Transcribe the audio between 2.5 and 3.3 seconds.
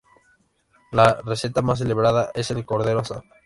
cordero asado.